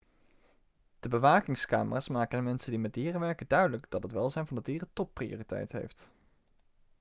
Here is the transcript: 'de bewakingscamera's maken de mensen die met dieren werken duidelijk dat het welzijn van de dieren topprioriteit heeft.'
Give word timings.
'de 0.99 1.09
bewakingscamera's 1.09 2.07
maken 2.09 2.37
de 2.37 2.43
mensen 2.43 2.69
die 2.71 2.79
met 2.79 2.93
dieren 2.93 3.19
werken 3.19 3.47
duidelijk 3.47 3.85
dat 3.89 4.03
het 4.03 4.11
welzijn 4.11 4.47
van 4.47 4.55
de 4.55 4.61
dieren 4.63 4.89
topprioriteit 4.93 5.71
heeft.' 5.71 6.09